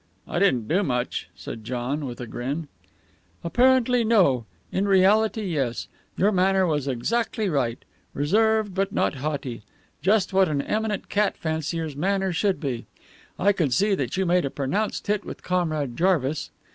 [0.27, 2.67] "I didn't do much," said John, with a grin.
[3.43, 4.45] "Apparently, no.
[4.71, 5.87] In reality, yes.
[6.17, 7.77] Your manner was exactly right.
[8.15, 9.61] Reserved, yet not haughty.
[10.01, 12.87] Just what an eminent cat fancier's manner should be.
[13.37, 16.49] I could see that you made a pronounced hit with Comrade Jarvis.